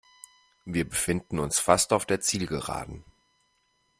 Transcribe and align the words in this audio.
Wir 0.65 0.89
befinden 0.89 1.37
uns 1.37 1.59
fast 1.59 1.93
auf 1.93 2.07
der 2.07 2.21
Zielgeraden. 2.21 3.05